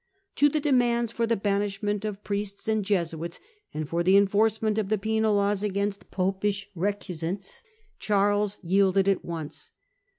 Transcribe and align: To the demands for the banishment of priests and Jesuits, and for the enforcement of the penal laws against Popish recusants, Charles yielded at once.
To 0.37 0.49
the 0.49 0.59
demands 0.59 1.11
for 1.11 1.27
the 1.27 1.37
banishment 1.37 2.05
of 2.05 2.23
priests 2.23 2.67
and 2.67 2.83
Jesuits, 2.83 3.39
and 3.71 3.87
for 3.87 4.01
the 4.01 4.17
enforcement 4.17 4.79
of 4.79 4.89
the 4.89 4.97
penal 4.97 5.35
laws 5.35 5.61
against 5.61 6.09
Popish 6.09 6.71
recusants, 6.73 7.61
Charles 7.99 8.57
yielded 8.63 9.07
at 9.07 9.23
once. 9.23 9.69